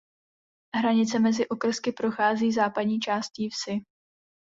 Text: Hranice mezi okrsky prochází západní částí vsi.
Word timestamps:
Hranice 0.77 1.19
mezi 1.19 1.47
okrsky 1.47 1.91
prochází 1.91 2.51
západní 2.51 2.99
částí 2.99 3.49
vsi. 3.49 3.81